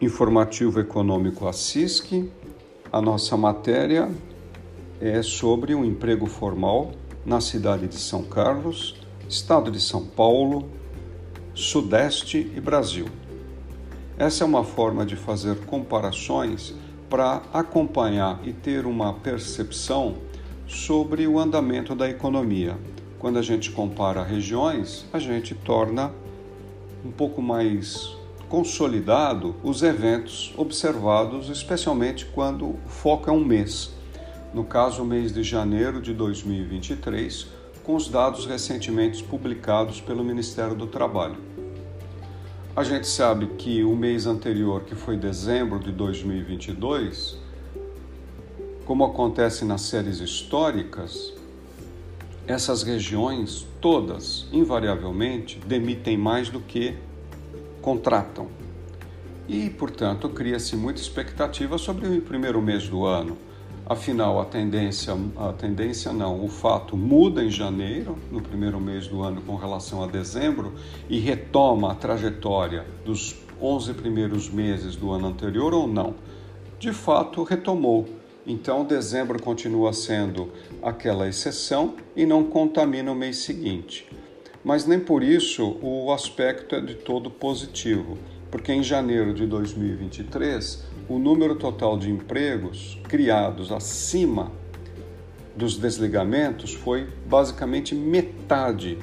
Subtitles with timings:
[0.00, 2.30] Informativo Econômico Assisc.
[2.92, 4.08] A nossa matéria
[5.00, 6.92] é sobre o emprego formal
[7.26, 8.94] na cidade de São Carlos,
[9.28, 10.68] estado de São Paulo,
[11.52, 13.06] Sudeste e Brasil.
[14.16, 16.76] Essa é uma forma de fazer comparações
[17.10, 20.14] para acompanhar e ter uma percepção
[20.64, 22.78] sobre o andamento da economia.
[23.18, 26.12] Quando a gente compara regiões, a gente torna
[27.04, 28.16] um pouco mais
[28.48, 33.92] consolidado os eventos observados, especialmente quando o foco é um mês.
[34.54, 37.46] No caso, o mês de janeiro de 2023,
[37.84, 41.36] com os dados recentemente publicados pelo Ministério do Trabalho.
[42.74, 47.36] A gente sabe que o mês anterior, que foi dezembro de 2022,
[48.84, 51.34] como acontece nas séries históricas,
[52.46, 56.96] essas regiões todas, invariavelmente, demitem mais do que
[57.80, 58.48] contratam.
[59.48, 63.38] E, portanto, cria-se muita expectativa sobre o primeiro mês do ano.
[63.86, 69.22] Afinal, a tendência, a tendência não, o fato muda em janeiro, no primeiro mês do
[69.22, 70.74] ano com relação a dezembro,
[71.08, 76.16] e retoma a trajetória dos 11 primeiros meses do ano anterior ou não?
[76.78, 78.06] De fato, retomou.
[78.46, 84.06] Então, dezembro continua sendo aquela exceção e não contamina o mês seguinte
[84.68, 88.18] mas nem por isso o aspecto é de todo positivo,
[88.50, 94.52] porque em janeiro de 2023 o número total de empregos criados acima
[95.56, 98.98] dos desligamentos foi basicamente metade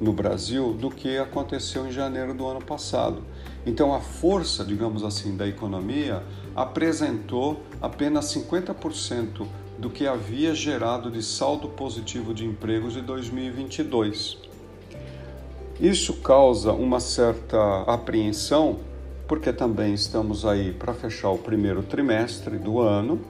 [0.00, 3.22] no Brasil do que aconteceu em janeiro do ano passado.
[3.66, 6.22] Então a força, digamos assim, da economia
[6.56, 9.46] apresentou apenas 50%
[9.78, 14.47] do que havia gerado de saldo positivo de empregos de 2022.
[15.80, 18.80] Isso causa uma certa apreensão,
[19.28, 23.20] porque também estamos aí para fechar o primeiro trimestre do ano,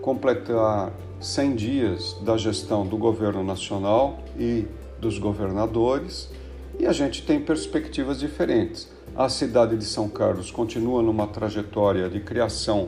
[0.00, 4.66] completar 100 dias da gestão do governo nacional e
[5.00, 6.30] dos governadores,
[6.78, 8.88] e a gente tem perspectivas diferentes.
[9.16, 12.86] A cidade de São Carlos continua numa trajetória de criação,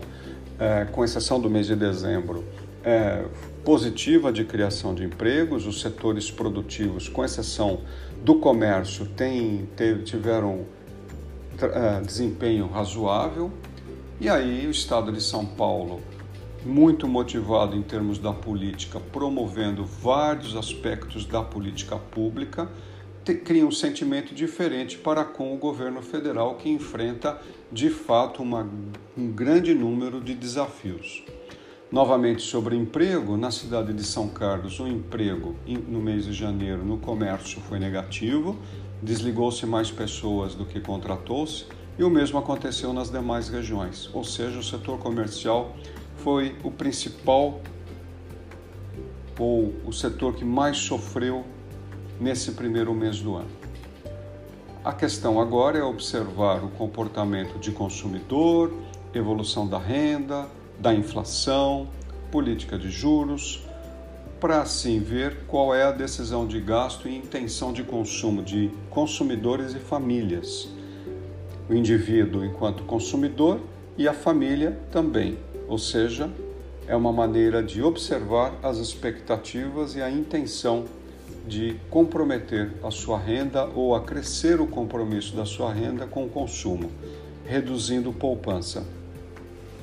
[0.56, 2.44] é, com exceção do mês de dezembro,
[2.84, 3.24] é,
[3.64, 7.80] positiva de criação de empregos, os setores produtivos, com exceção
[8.24, 9.68] do comércio, tem,
[10.04, 13.52] tiveram uh, desempenho razoável.
[14.20, 16.00] E aí o Estado de São Paulo,
[16.64, 22.68] muito motivado em termos da política, promovendo vários aspectos da política pública,
[23.24, 27.40] te, cria um sentimento diferente para com o governo federal, que enfrenta
[27.72, 28.68] de fato uma,
[29.16, 31.24] um grande número de desafios.
[31.92, 35.56] Novamente sobre emprego, na cidade de São Carlos, o emprego
[35.88, 38.56] no mês de janeiro no comércio foi negativo,
[39.02, 41.64] desligou-se mais pessoas do que contratou-se,
[41.98, 45.74] e o mesmo aconteceu nas demais regiões, ou seja, o setor comercial
[46.18, 47.60] foi o principal
[49.36, 51.44] ou o setor que mais sofreu
[52.20, 53.50] nesse primeiro mês do ano.
[54.84, 58.72] A questão agora é observar o comportamento de consumidor,
[59.12, 60.46] evolução da renda,
[60.80, 61.88] da inflação,
[62.32, 63.62] política de juros,
[64.40, 69.74] para assim ver qual é a decisão de gasto e intenção de consumo de consumidores
[69.74, 70.68] e famílias.
[71.68, 73.60] O indivíduo enquanto consumidor
[73.98, 76.30] e a família também, ou seja,
[76.88, 80.86] é uma maneira de observar as expectativas e a intenção
[81.46, 86.90] de comprometer a sua renda ou acrescer o compromisso da sua renda com o consumo,
[87.44, 88.84] reduzindo poupança.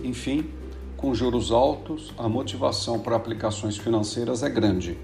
[0.04, 0.50] Enfim,
[0.98, 4.98] com juros altos, a motivação para aplicações financeiras é grande.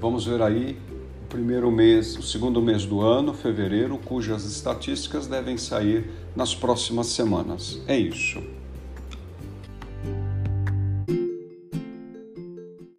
[0.00, 0.78] Vamos ver aí
[1.24, 7.06] o primeiro mês, o segundo mês do ano, fevereiro, cujas estatísticas devem sair nas próximas
[7.06, 7.80] semanas.
[7.86, 8.57] É isso.